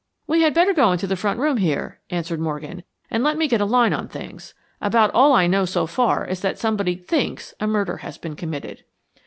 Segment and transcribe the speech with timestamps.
[0.25, 3.61] "We had better go into the front room here," answered Morgan, "and let me get
[3.61, 4.55] a line on things.
[4.81, 8.83] About all I know so far is that somebody THINKS a murder has been committed."